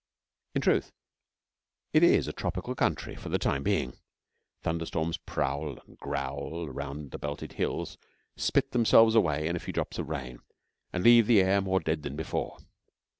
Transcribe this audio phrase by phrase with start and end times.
[0.55, 0.91] In truth,
[1.93, 3.99] it is a tropical country for the time being.
[4.63, 7.99] Thunder storms prowl and growl round the belted hills,
[8.35, 10.39] spit themselves away in a few drops of rain,
[10.91, 12.57] and leave the air more dead than before.